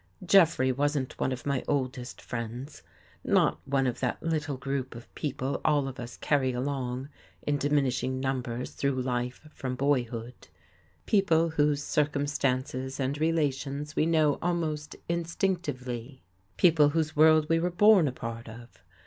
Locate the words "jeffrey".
0.25-0.71